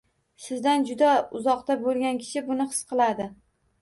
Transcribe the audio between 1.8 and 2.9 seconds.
bo‘lgan kishi buni his